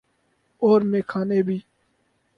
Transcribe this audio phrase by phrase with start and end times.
[0.61, 1.59] اورمیخانے بھی۔